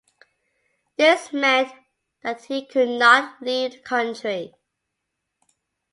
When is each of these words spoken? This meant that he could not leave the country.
This 0.97 1.31
meant 1.31 1.71
that 2.23 2.45
he 2.45 2.65
could 2.65 2.89
not 2.89 3.39
leave 3.39 3.73
the 3.73 3.79
country. 3.81 4.55